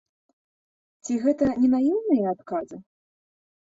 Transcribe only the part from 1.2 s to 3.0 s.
гэта не наіўныя адказы?